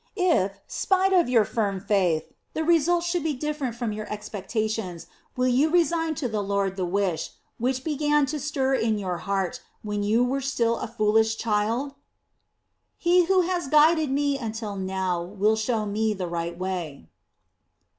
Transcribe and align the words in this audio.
If, 0.15 0.59
spite 0.65 1.13
of 1.13 1.29
your 1.29 1.45
firm 1.45 1.79
faith, 1.79 2.33
the 2.55 2.63
result 2.63 3.03
should 3.03 3.23
be 3.23 3.35
different 3.35 3.75
from 3.75 3.91
your 3.93 4.11
expectations, 4.11 5.05
will 5.37 5.45
you 5.47 5.69
resign 5.69 6.15
to 6.15 6.27
the 6.27 6.41
Lord 6.41 6.75
the 6.75 6.87
wish 6.87 7.33
which 7.59 7.83
began 7.83 8.25
to 8.25 8.39
stir 8.39 8.73
in 8.73 8.97
your 8.97 9.19
heart, 9.19 9.61
when 9.83 10.01
you 10.01 10.23
were 10.23 10.41
still 10.41 10.79
a 10.79 10.87
foolish 10.87 11.37
child?" 11.37 11.93
"He 12.97 13.25
who 13.25 13.41
has 13.41 13.67
guided 13.67 14.09
me 14.09 14.39
until 14.39 14.75
now 14.75 15.21
will 15.21 15.55
show 15.55 15.85
me 15.85 16.15
the 16.15 16.25
right 16.27 16.57
way." 16.57 17.07